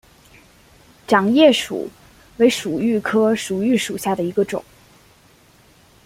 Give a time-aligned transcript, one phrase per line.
[1.05, 1.87] 掌叶薯
[2.37, 4.65] 为薯蓣科薯蓣属下的一个种。